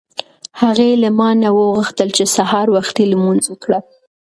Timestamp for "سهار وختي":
2.35-3.03